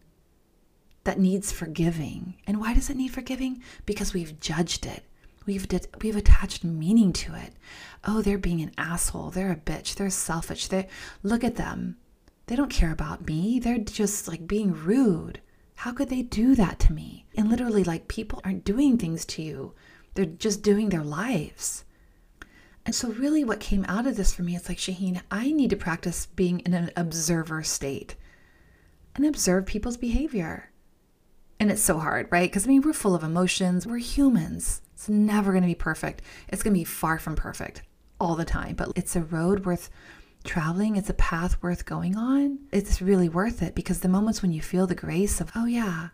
that 1.04 1.20
needs 1.20 1.52
forgiving. 1.52 2.36
And 2.46 2.60
why 2.60 2.74
does 2.74 2.90
it 2.90 2.98
need 2.98 3.12
forgiving? 3.14 3.62
Because 3.86 4.14
we've 4.14 4.40
judged 4.40 4.86
it. 4.86 5.04
We've 5.46 5.68
we've 6.02 6.16
attached 6.16 6.64
meaning 6.64 7.14
to 7.14 7.36
it. 7.36 7.54
Oh, 8.06 8.22
they're 8.22 8.38
being 8.38 8.62
an 8.62 8.72
asshole. 8.78 9.32
They're 9.32 9.52
a 9.52 9.56
bitch. 9.56 9.96
They're 9.96 10.10
selfish. 10.12 10.68
They 10.68 10.88
look 11.24 11.44
at 11.44 11.56
them. 11.56 11.98
They 12.46 12.56
don't 12.56 12.70
care 12.70 12.92
about 12.92 13.26
me. 13.26 13.60
They're 13.60 13.78
just 13.78 14.28
like 14.28 14.48
being 14.48 14.74
rude. 14.74 15.42
How 15.82 15.92
could 15.92 16.10
they 16.10 16.22
do 16.22 16.54
that 16.56 16.78
to 16.82 16.94
me? 16.94 17.26
And 17.36 17.50
literally, 17.50 17.84
like, 17.84 18.08
people 18.08 18.40
aren't 18.44 18.64
doing 18.64 18.98
things 19.00 19.26
to 19.26 19.42
you, 19.42 19.74
they're 20.14 20.26
just 20.26 20.62
doing 20.62 20.90
their 20.90 21.04
lives. 21.04 21.86
And 22.86 22.94
so, 22.94 23.10
really, 23.10 23.44
what 23.44 23.60
came 23.60 23.86
out 23.88 24.06
of 24.06 24.16
this 24.16 24.32
for 24.32 24.44
me, 24.44 24.56
it's 24.56 24.70
like, 24.70 24.78
Shaheen, 24.78 25.22
I 25.32 25.52
need 25.52 25.72
to 25.72 25.76
practice 25.76 26.28
being 26.28 26.60
in 26.60 26.76
an 26.76 26.92
observer 26.96 27.64
state 27.64 28.16
and 29.16 29.26
observe 29.26 29.66
people's 29.66 29.98
behavior. 29.98 30.71
And 31.62 31.70
it's 31.70 31.84
so 31.84 32.00
hard, 32.00 32.28
right? 32.32 32.50
Because 32.50 32.66
I 32.66 32.70
mean, 32.70 32.82
we're 32.82 32.92
full 32.92 33.14
of 33.14 33.22
emotions, 33.22 33.86
we're 33.86 33.98
humans. 33.98 34.82
It's 34.96 35.08
never 35.08 35.52
going 35.52 35.62
to 35.62 35.68
be 35.68 35.76
perfect. 35.76 36.24
It's 36.48 36.64
going 36.64 36.74
to 36.74 36.80
be 36.80 36.84
far 36.84 37.20
from 37.20 37.36
perfect 37.36 37.84
all 38.20 38.36
the 38.36 38.46
time, 38.46 38.74
but 38.74 38.92
it's 38.96 39.16
a 39.16 39.22
road 39.22 39.64
worth 39.64 39.92
traveling, 40.44 40.96
it's 40.96 41.12
a 41.12 41.14
path 41.14 41.62
worth 41.62 41.86
going 41.86 42.18
on, 42.18 42.58
it's 42.72 43.00
really 43.00 43.30
worth 43.30 43.62
it 43.62 43.76
because 43.76 44.00
the 44.00 44.10
moments 44.10 44.42
when 44.42 44.52
you 44.52 44.60
feel 44.60 44.88
the 44.88 44.96
grace 44.96 45.40
of, 45.40 45.52
oh 45.54 45.68
yeah, 45.68 46.10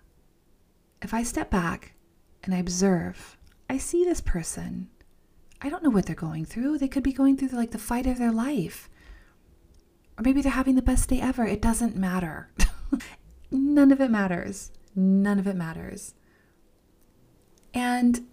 if 1.01 1.13
I 1.13 1.23
step 1.23 1.49
back 1.49 1.93
and 2.43 2.53
I 2.53 2.57
observe, 2.57 3.37
I 3.69 3.77
see 3.77 4.03
this 4.03 4.19
person. 4.19 4.89
I 5.61 5.69
don't 5.69 5.81
know 5.81 5.91
what 5.91 6.07
they're 6.07 6.13
going 6.13 6.43
through. 6.43 6.77
They 6.77 6.89
could 6.89 7.03
be 7.03 7.13
going 7.13 7.37
through 7.37 7.57
like 7.57 7.71
the 7.71 7.77
fight 7.77 8.05
of 8.05 8.17
their 8.17 8.33
life. 8.33 8.89
Or 10.19 10.23
maybe 10.23 10.41
they're 10.41 10.51
having 10.51 10.75
the 10.75 10.81
best 10.81 11.07
day 11.07 11.21
ever. 11.21 11.45
It 11.45 11.61
doesn't 11.61 11.95
matter. 11.95 12.49
None 13.49 13.93
of 13.93 14.01
it 14.01 14.11
matters. 14.11 14.71
None 14.97 15.37
of 15.37 15.45
it 15.45 15.55
matters. 15.55 16.15
And 17.71 18.25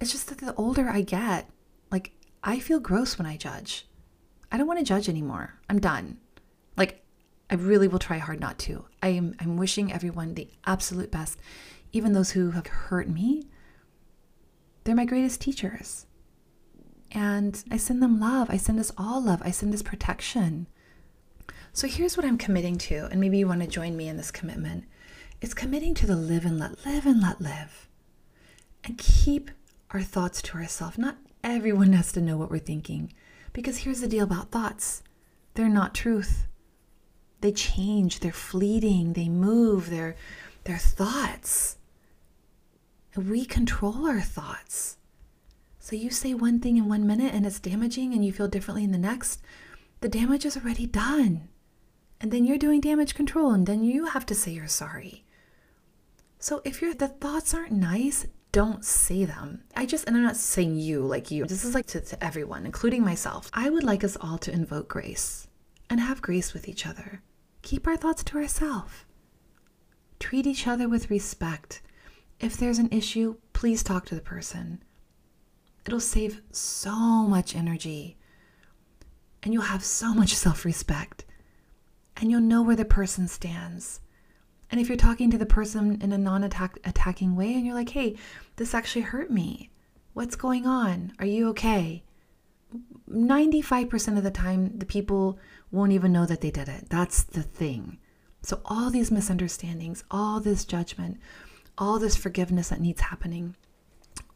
it's 0.00 0.10
just 0.10 0.26
that 0.28 0.38
the 0.38 0.52
older 0.56 0.88
I 0.88 1.02
get, 1.02 1.48
like 1.92 2.10
I 2.42 2.58
feel 2.58 2.80
gross 2.80 3.16
when 3.16 3.26
I 3.26 3.36
judge. 3.36 3.86
I 4.50 4.58
don't 4.58 4.66
want 4.66 4.80
to 4.80 4.84
judge 4.84 5.08
anymore. 5.08 5.54
I'm 5.70 5.78
done. 5.78 6.18
Like, 6.76 7.04
I 7.48 7.54
really 7.54 7.86
will 7.86 8.00
try 8.00 8.18
hard 8.18 8.40
not 8.40 8.58
to. 8.60 8.84
I 9.00 9.08
am 9.08 9.36
I'm 9.38 9.56
wishing 9.56 9.92
everyone 9.92 10.34
the 10.34 10.48
absolute 10.66 11.12
best, 11.12 11.38
even 11.92 12.12
those 12.12 12.32
who 12.32 12.50
have 12.50 12.66
hurt 12.66 13.08
me. 13.08 13.44
They're 14.82 14.96
my 14.96 15.04
greatest 15.04 15.40
teachers. 15.40 16.06
And 17.12 17.62
I 17.70 17.76
send 17.76 18.02
them 18.02 18.18
love. 18.18 18.50
I 18.50 18.56
send 18.56 18.80
us 18.80 18.90
all 18.98 19.22
love. 19.22 19.40
I 19.44 19.52
send 19.52 19.72
us 19.72 19.82
protection. 19.82 20.66
So 21.72 21.86
here's 21.86 22.16
what 22.16 22.26
I'm 22.26 22.38
committing 22.38 22.76
to, 22.78 23.06
and 23.06 23.20
maybe 23.20 23.38
you 23.38 23.46
want 23.46 23.60
to 23.60 23.68
join 23.68 23.96
me 23.96 24.08
in 24.08 24.16
this 24.16 24.32
commitment. 24.32 24.84
It's 25.44 25.52
committing 25.52 25.92
to 25.96 26.06
the 26.06 26.16
live 26.16 26.46
and 26.46 26.58
let 26.58 26.86
live 26.86 27.04
and 27.04 27.20
let 27.20 27.38
live. 27.38 27.86
And 28.82 28.96
keep 28.96 29.50
our 29.90 30.00
thoughts 30.00 30.40
to 30.40 30.56
ourselves. 30.56 30.96
Not 30.96 31.18
everyone 31.42 31.92
has 31.92 32.12
to 32.12 32.22
know 32.22 32.38
what 32.38 32.50
we're 32.50 32.58
thinking. 32.60 33.12
Because 33.52 33.76
here's 33.76 34.00
the 34.00 34.08
deal 34.08 34.24
about 34.24 34.50
thoughts 34.50 35.02
they're 35.52 35.68
not 35.68 35.94
truth. 35.94 36.46
They 37.42 37.52
change, 37.52 38.20
they're 38.20 38.32
fleeting, 38.32 39.12
they 39.12 39.28
move, 39.28 39.90
they're, 39.90 40.16
they're 40.64 40.78
thoughts. 40.78 41.76
We 43.14 43.44
control 43.44 44.06
our 44.06 44.22
thoughts. 44.22 44.96
So 45.78 45.94
you 45.94 46.08
say 46.08 46.32
one 46.32 46.58
thing 46.58 46.78
in 46.78 46.88
one 46.88 47.06
minute 47.06 47.34
and 47.34 47.44
it's 47.44 47.60
damaging 47.60 48.14
and 48.14 48.24
you 48.24 48.32
feel 48.32 48.48
differently 48.48 48.82
in 48.82 48.92
the 48.92 48.98
next, 48.98 49.42
the 50.00 50.08
damage 50.08 50.46
is 50.46 50.56
already 50.56 50.86
done. 50.86 51.50
And 52.18 52.32
then 52.32 52.46
you're 52.46 52.56
doing 52.56 52.80
damage 52.80 53.14
control 53.14 53.50
and 53.50 53.66
then 53.66 53.84
you 53.84 54.06
have 54.06 54.24
to 54.24 54.34
say 54.34 54.50
you're 54.52 54.68
sorry. 54.68 55.23
So 56.44 56.60
if 56.62 56.80
the 56.98 57.08
thoughts 57.08 57.54
aren't 57.54 57.72
nice, 57.72 58.26
don't 58.52 58.84
say 58.84 59.24
them. 59.24 59.64
I 59.74 59.86
just, 59.86 60.06
and 60.06 60.14
I'm 60.14 60.22
not 60.22 60.36
saying 60.36 60.76
you 60.76 61.00
like 61.00 61.30
you, 61.30 61.46
this 61.46 61.64
is 61.64 61.74
like 61.74 61.86
to, 61.86 62.02
to 62.02 62.22
everyone, 62.22 62.66
including 62.66 63.02
myself. 63.02 63.48
I 63.54 63.70
would 63.70 63.82
like 63.82 64.04
us 64.04 64.18
all 64.20 64.36
to 64.36 64.52
invoke 64.52 64.86
grace 64.86 65.48
and 65.88 66.00
have 66.00 66.20
grace 66.20 66.52
with 66.52 66.68
each 66.68 66.86
other. 66.86 67.22
Keep 67.62 67.86
our 67.86 67.96
thoughts 67.96 68.22
to 68.24 68.36
ourselves. 68.36 69.06
Treat 70.20 70.46
each 70.46 70.66
other 70.66 70.86
with 70.86 71.08
respect. 71.08 71.80
If 72.38 72.58
there's 72.58 72.78
an 72.78 72.92
issue, 72.92 73.36
please 73.54 73.82
talk 73.82 74.04
to 74.04 74.14
the 74.14 74.20
person. 74.20 74.84
It'll 75.86 75.98
save 75.98 76.42
so 76.50 76.94
much 77.26 77.56
energy. 77.56 78.18
And 79.42 79.54
you'll 79.54 79.62
have 79.62 79.82
so 79.82 80.12
much 80.12 80.34
self 80.34 80.66
respect. 80.66 81.24
And 82.18 82.30
you'll 82.30 82.42
know 82.42 82.60
where 82.60 82.76
the 82.76 82.84
person 82.84 83.28
stands. 83.28 84.00
And 84.74 84.80
if 84.80 84.88
you're 84.88 84.96
talking 84.96 85.30
to 85.30 85.38
the 85.38 85.46
person 85.46 86.00
in 86.00 86.10
a 86.10 86.18
non 86.18 86.42
attacking 86.42 87.36
way 87.36 87.54
and 87.54 87.64
you're 87.64 87.76
like, 87.76 87.90
hey, 87.90 88.16
this 88.56 88.74
actually 88.74 89.02
hurt 89.02 89.30
me, 89.30 89.70
what's 90.14 90.34
going 90.34 90.66
on? 90.66 91.12
Are 91.20 91.26
you 91.26 91.48
okay? 91.50 92.02
95% 93.08 94.18
of 94.18 94.24
the 94.24 94.32
time, 94.32 94.76
the 94.76 94.84
people 94.84 95.38
won't 95.70 95.92
even 95.92 96.10
know 96.10 96.26
that 96.26 96.40
they 96.40 96.50
did 96.50 96.68
it. 96.68 96.90
That's 96.90 97.22
the 97.22 97.44
thing. 97.44 97.98
So, 98.42 98.62
all 98.64 98.90
these 98.90 99.12
misunderstandings, 99.12 100.02
all 100.10 100.40
this 100.40 100.64
judgment, 100.64 101.20
all 101.78 102.00
this 102.00 102.16
forgiveness 102.16 102.70
that 102.70 102.80
needs 102.80 103.02
happening, 103.02 103.54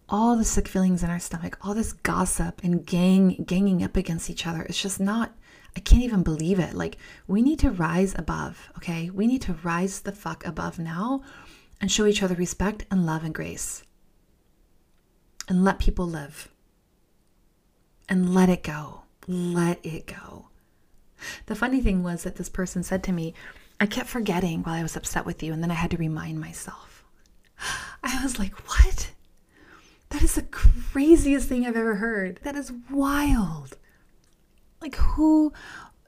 all 0.08 0.36
the 0.36 0.44
sick 0.44 0.68
feelings 0.68 1.02
in 1.02 1.10
our 1.10 1.18
stomach, 1.18 1.58
all 1.62 1.74
this 1.74 1.92
gossip 1.92 2.62
and 2.62 2.86
gang 2.86 3.42
ganging 3.44 3.82
up 3.82 3.96
against 3.96 4.30
each 4.30 4.46
other, 4.46 4.62
it's 4.62 4.80
just 4.80 5.00
not 5.00 5.34
I 5.76 5.80
can't 5.80 6.02
even 6.02 6.22
believe 6.22 6.58
it. 6.58 6.74
Like, 6.74 6.98
we 7.26 7.42
need 7.42 7.58
to 7.60 7.70
rise 7.70 8.14
above, 8.16 8.70
okay? 8.76 9.10
We 9.10 9.26
need 9.26 9.42
to 9.42 9.54
rise 9.62 10.00
the 10.00 10.12
fuck 10.12 10.44
above 10.46 10.78
now 10.78 11.22
and 11.80 11.90
show 11.90 12.06
each 12.06 12.22
other 12.22 12.34
respect 12.34 12.84
and 12.90 13.06
love 13.06 13.24
and 13.24 13.34
grace. 13.34 13.84
And 15.48 15.64
let 15.64 15.78
people 15.78 16.06
live. 16.06 16.48
And 18.08 18.34
let 18.34 18.48
it 18.48 18.62
go. 18.62 19.02
Let 19.26 19.84
it 19.84 20.06
go. 20.06 20.48
The 21.46 21.54
funny 21.54 21.80
thing 21.80 22.02
was 22.02 22.22
that 22.22 22.36
this 22.36 22.48
person 22.48 22.82
said 22.82 23.02
to 23.04 23.12
me, 23.12 23.34
I 23.80 23.86
kept 23.86 24.08
forgetting 24.08 24.62
while 24.62 24.74
I 24.74 24.82
was 24.82 24.96
upset 24.96 25.24
with 25.24 25.42
you, 25.42 25.52
and 25.52 25.62
then 25.62 25.70
I 25.70 25.74
had 25.74 25.90
to 25.92 25.96
remind 25.96 26.40
myself. 26.40 27.04
I 28.02 28.22
was 28.22 28.38
like, 28.38 28.54
what? 28.68 29.12
That 30.10 30.22
is 30.22 30.34
the 30.34 30.42
craziest 30.42 31.48
thing 31.48 31.66
I've 31.66 31.76
ever 31.76 31.96
heard. 31.96 32.40
That 32.42 32.56
is 32.56 32.72
wild 32.90 33.76
like 34.80 34.96
who 34.96 35.52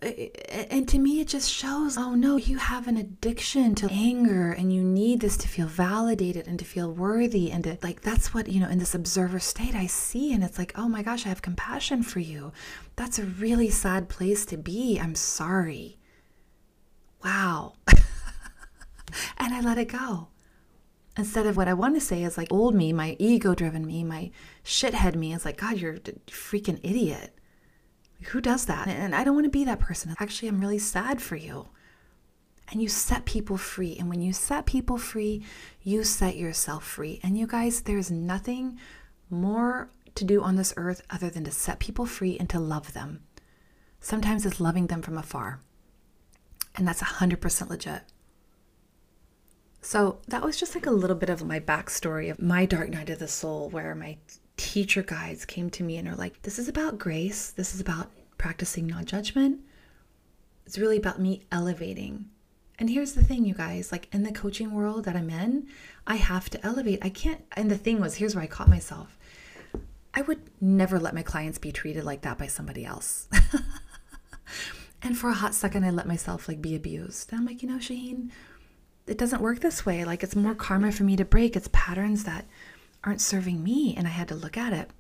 eh, 0.02 0.28
eh, 0.48 0.66
and 0.70 0.88
to 0.88 0.98
me 0.98 1.20
it 1.20 1.28
just 1.28 1.50
shows 1.50 1.96
oh 1.98 2.14
no 2.14 2.36
you 2.36 2.58
have 2.58 2.88
an 2.88 2.96
addiction 2.96 3.74
to 3.74 3.88
anger 3.90 4.52
and 4.52 4.72
you 4.72 4.82
need 4.82 5.20
this 5.20 5.36
to 5.36 5.48
feel 5.48 5.66
validated 5.66 6.46
and 6.46 6.58
to 6.58 6.64
feel 6.64 6.92
worthy 6.92 7.50
and 7.50 7.64
to 7.64 7.78
like 7.82 8.00
that's 8.02 8.32
what 8.32 8.48
you 8.48 8.60
know 8.60 8.68
in 8.68 8.78
this 8.78 8.94
observer 8.94 9.38
state 9.40 9.74
i 9.74 9.86
see 9.86 10.32
and 10.32 10.42
it's 10.44 10.58
like 10.58 10.72
oh 10.76 10.88
my 10.88 11.02
gosh 11.02 11.26
i 11.26 11.28
have 11.28 11.42
compassion 11.42 12.02
for 12.02 12.20
you. 12.20 12.52
That's 12.96 13.18
a 13.18 13.24
really 13.24 13.70
sad 13.70 14.08
place 14.10 14.44
to 14.46 14.58
be. 14.58 14.98
I'm 15.00 15.14
sorry. 15.14 15.98
Wow. 17.24 17.74
And 19.38 19.52
i 19.54 19.60
let 19.60 19.78
it 19.78 19.88
go. 19.88 20.28
Instead 21.16 21.46
of 21.46 21.56
what 21.56 21.66
i 21.68 21.74
want 21.74 21.94
to 21.94 22.00
say 22.00 22.22
is 22.22 22.38
like 22.38 22.52
old 22.52 22.74
me 22.74 22.92
my 22.92 23.16
ego 23.18 23.54
driven 23.54 23.84
me 23.84 24.04
my 24.04 24.30
shithead 24.64 25.16
me 25.16 25.34
is 25.34 25.44
like 25.44 25.56
god 25.56 25.78
you're 25.78 25.94
a 25.94 26.00
freaking 26.28 26.78
idiot 26.82 27.34
who 28.28 28.40
does 28.40 28.66
that? 28.66 28.88
And 28.88 29.14
I 29.14 29.24
don't 29.24 29.34
want 29.34 29.46
to 29.46 29.50
be 29.50 29.64
that 29.64 29.80
person. 29.80 30.14
Actually, 30.18 30.48
I'm 30.48 30.60
really 30.60 30.78
sad 30.78 31.20
for 31.20 31.36
you. 31.36 31.68
And 32.70 32.80
you 32.80 32.88
set 32.88 33.24
people 33.24 33.56
free. 33.56 33.96
And 33.98 34.08
when 34.08 34.20
you 34.20 34.32
set 34.32 34.66
people 34.66 34.98
free, 34.98 35.42
you 35.82 36.04
set 36.04 36.36
yourself 36.36 36.84
free. 36.84 37.18
And 37.22 37.36
you 37.36 37.46
guys, 37.46 37.82
there's 37.82 38.10
nothing 38.10 38.78
more 39.28 39.90
to 40.14 40.24
do 40.24 40.42
on 40.42 40.56
this 40.56 40.74
earth 40.76 41.02
other 41.10 41.30
than 41.30 41.44
to 41.44 41.50
set 41.50 41.78
people 41.78 42.06
free 42.06 42.36
and 42.38 42.48
to 42.50 42.60
love 42.60 42.92
them. 42.92 43.22
Sometimes 44.00 44.46
it's 44.46 44.60
loving 44.60 44.86
them 44.86 45.02
from 45.02 45.18
afar. 45.18 45.60
And 46.76 46.86
that's 46.86 47.02
100% 47.02 47.68
legit. 47.68 48.02
So 49.82 50.20
that 50.28 50.42
was 50.42 50.58
just 50.58 50.74
like 50.74 50.86
a 50.86 50.90
little 50.90 51.16
bit 51.16 51.30
of 51.30 51.44
my 51.44 51.58
backstory 51.58 52.30
of 52.30 52.40
my 52.40 52.66
dark 52.66 52.90
night 52.90 53.10
of 53.10 53.18
the 53.18 53.28
soul, 53.28 53.70
where 53.70 53.94
my 53.94 54.18
teacher 54.60 55.02
guides 55.02 55.46
came 55.46 55.70
to 55.70 55.82
me 55.82 55.96
and 55.96 56.06
are 56.06 56.14
like, 56.14 56.42
This 56.42 56.58
is 56.58 56.68
about 56.68 56.98
grace. 56.98 57.50
This 57.50 57.74
is 57.74 57.80
about 57.80 58.10
practicing 58.36 58.86
non 58.86 59.06
judgment. 59.06 59.60
It's 60.66 60.78
really 60.78 60.98
about 60.98 61.18
me 61.18 61.46
elevating. 61.50 62.26
And 62.78 62.88
here's 62.88 63.12
the 63.12 63.24
thing, 63.24 63.44
you 63.44 63.54
guys 63.54 63.90
like 63.90 64.08
in 64.14 64.22
the 64.22 64.32
coaching 64.32 64.72
world 64.72 65.04
that 65.04 65.16
I'm 65.16 65.30
in, 65.30 65.66
I 66.06 66.16
have 66.16 66.50
to 66.50 66.64
elevate. 66.64 67.00
I 67.02 67.08
can't. 67.08 67.42
And 67.56 67.70
the 67.70 67.78
thing 67.78 68.00
was, 68.00 68.16
here's 68.16 68.34
where 68.34 68.44
I 68.44 68.48
caught 68.48 68.68
myself. 68.68 69.18
I 70.12 70.22
would 70.22 70.42
never 70.60 70.98
let 70.98 71.14
my 71.14 71.22
clients 71.22 71.58
be 71.58 71.72
treated 71.72 72.04
like 72.04 72.22
that 72.22 72.38
by 72.38 72.46
somebody 72.46 72.84
else. 72.84 73.28
and 75.02 75.16
for 75.16 75.30
a 75.30 75.34
hot 75.34 75.54
second, 75.54 75.84
I 75.84 75.90
let 75.90 76.06
myself 76.06 76.48
like 76.48 76.60
be 76.60 76.74
abused. 76.74 77.32
And 77.32 77.40
I'm 77.40 77.46
like, 77.46 77.62
you 77.62 77.68
know, 77.68 77.76
Shaheen, 77.76 78.30
it 79.06 79.16
doesn't 79.16 79.42
work 79.42 79.60
this 79.60 79.86
way. 79.86 80.04
Like 80.04 80.22
it's 80.22 80.36
more 80.36 80.54
karma 80.54 80.92
for 80.92 81.04
me 81.04 81.16
to 81.16 81.24
break. 81.24 81.56
It's 81.56 81.68
patterns 81.72 82.24
that 82.24 82.44
aren't 83.04 83.20
serving 83.20 83.62
me. 83.62 83.94
And 83.96 84.06
I 84.06 84.10
had 84.10 84.28
to 84.28 84.34
look 84.34 84.56
at 84.56 84.72
it. 84.72 84.90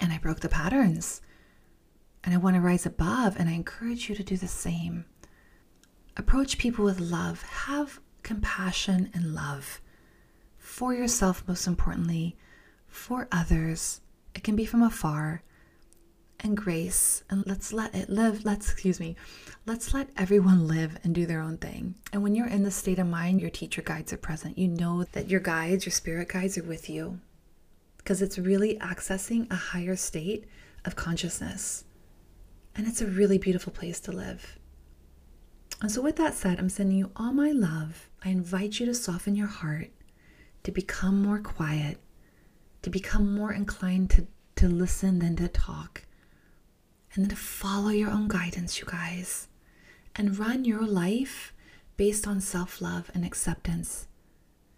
And 0.00 0.12
I 0.12 0.18
broke 0.18 0.40
the 0.40 0.48
patterns. 0.48 1.22
And 2.22 2.34
I 2.34 2.38
want 2.38 2.56
to 2.56 2.60
rise 2.60 2.86
above. 2.86 3.36
And 3.38 3.48
I 3.48 3.52
encourage 3.52 4.08
you 4.08 4.14
to 4.16 4.22
do 4.22 4.36
the 4.36 4.48
same. 4.48 5.04
Approach 6.16 6.58
people 6.58 6.84
with 6.84 7.00
love. 7.00 7.42
Have 7.42 8.00
compassion 8.22 9.10
and 9.14 9.34
love 9.34 9.80
for 10.58 10.94
yourself, 10.94 11.44
most 11.46 11.66
importantly, 11.66 12.36
for 12.86 13.28
others. 13.30 14.00
It 14.34 14.42
can 14.42 14.56
be 14.56 14.64
from 14.64 14.82
afar. 14.82 15.42
And 16.40 16.56
grace. 16.56 17.24
And 17.30 17.46
let's 17.46 17.72
let 17.72 17.94
it 17.94 18.10
live. 18.10 18.44
Let's, 18.44 18.70
excuse 18.70 19.00
me, 19.00 19.16
let's 19.66 19.94
let 19.94 20.10
everyone 20.16 20.68
live 20.68 20.98
and 21.02 21.14
do 21.14 21.24
their 21.26 21.40
own 21.40 21.56
thing. 21.56 21.94
And 22.12 22.22
when 22.22 22.34
you're 22.34 22.46
in 22.46 22.64
the 22.64 22.70
state 22.70 22.98
of 22.98 23.06
mind, 23.06 23.40
your 23.40 23.50
teacher 23.50 23.82
guides 23.82 24.12
are 24.12 24.18
present. 24.18 24.58
You 24.58 24.68
know 24.68 25.04
that 25.12 25.30
your 25.30 25.40
guides, 25.40 25.86
your 25.86 25.92
spirit 25.92 26.28
guides 26.28 26.58
are 26.58 26.62
with 26.62 26.90
you 26.90 27.20
because 28.04 28.20
it's 28.20 28.38
really 28.38 28.76
accessing 28.78 29.50
a 29.50 29.56
higher 29.56 29.96
state 29.96 30.44
of 30.84 30.94
consciousness. 30.94 31.84
And 32.76 32.86
it's 32.86 33.00
a 33.00 33.06
really 33.06 33.38
beautiful 33.38 33.72
place 33.72 33.98
to 34.00 34.12
live. 34.12 34.58
And 35.80 35.90
so, 35.90 36.02
with 36.02 36.16
that 36.16 36.34
said, 36.34 36.58
I'm 36.58 36.68
sending 36.68 36.98
you 36.98 37.10
all 37.16 37.32
my 37.32 37.50
love. 37.50 38.08
I 38.24 38.28
invite 38.28 38.78
you 38.78 38.86
to 38.86 38.94
soften 38.94 39.34
your 39.34 39.46
heart, 39.46 39.90
to 40.64 40.70
become 40.70 41.22
more 41.22 41.38
quiet, 41.38 41.98
to 42.82 42.90
become 42.90 43.34
more 43.34 43.52
inclined 43.52 44.10
to, 44.10 44.26
to 44.56 44.68
listen 44.68 45.18
than 45.18 45.36
to 45.36 45.48
talk, 45.48 46.04
and 47.14 47.36
follow 47.38 47.90
your 47.90 48.10
own 48.10 48.28
guidance, 48.28 48.80
you 48.80 48.86
guys, 48.86 49.48
and 50.16 50.38
run 50.38 50.64
your 50.64 50.84
life 50.86 51.52
based 51.96 52.26
on 52.26 52.40
self 52.40 52.80
love 52.80 53.10
and 53.14 53.24
acceptance 53.24 54.08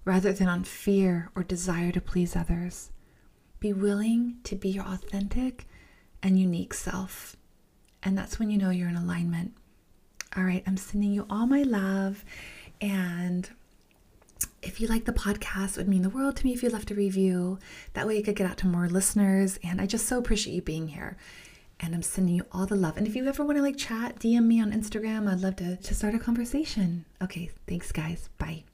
rather 0.05 0.33
than 0.33 0.49
on 0.49 0.65
fear 0.65 1.31
or 1.35 1.43
desire 1.43 1.93
to 1.93 2.01
please 2.01 2.37
others. 2.37 2.91
Be 3.59 3.73
willing 3.73 4.37
to 4.45 4.55
be 4.55 4.69
your 4.69 4.85
authentic 4.85 5.67
and 6.23 6.39
unique 6.39 6.73
self. 6.75 7.37
And 8.03 8.17
that's 8.17 8.39
when 8.39 8.51
you 8.51 8.59
know 8.59 8.71
you're 8.71 8.89
in 8.89 8.97
alignment. 8.97 9.55
All 10.37 10.45
right, 10.45 10.63
I'm 10.67 10.77
sending 10.77 11.13
you 11.13 11.27
all 11.29 11.47
my 11.47 11.63
love. 11.63 12.25
And 12.81 13.49
if 14.63 14.81
you 14.81 14.87
like 14.87 15.07
the 15.07 15.13
podcast, 15.13 15.73
it 15.73 15.79
would 15.79 15.89
mean 15.89 16.03
the 16.03 16.11
world 16.11 16.37
to 16.37 16.45
me 16.45 16.53
if 16.53 16.63
you 16.63 16.69
left 16.69 16.91
a 16.91 16.95
review. 16.95 17.59
That 17.95 18.07
way 18.07 18.19
it 18.19 18.25
could 18.25 18.37
get 18.37 18.49
out 18.49 18.59
to 18.59 18.67
more 18.67 18.89
listeners. 18.89 19.59
And 19.65 19.81
I 19.81 19.87
just 19.87 20.07
so 20.07 20.19
appreciate 20.19 20.55
you 20.55 20.63
being 20.63 20.89
here. 20.89 21.17
And 21.81 21.95
I'm 21.95 22.03
sending 22.03 22.35
you 22.35 22.47
all 22.53 22.67
the 22.67 22.75
love. 22.75 22.97
And 22.97 23.07
if 23.07 23.15
you 23.15 23.27
ever 23.27 23.45
want 23.45 23.59
to 23.59 23.63
like 23.63 23.77
chat, 23.77 24.19
DM 24.19 24.47
me 24.47 24.61
on 24.61 24.73
Instagram. 24.73 25.31
I'd 25.31 25.41
love 25.41 25.57
to, 25.57 25.77
to 25.77 25.95
start 25.95 26.15
a 26.15 26.19
conversation. 26.19 27.05
Okay, 27.23 27.51
thanks, 27.67 27.93
guys. 27.93 28.29
Bye. 28.39 28.65